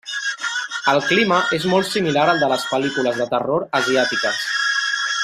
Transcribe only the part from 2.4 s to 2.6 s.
de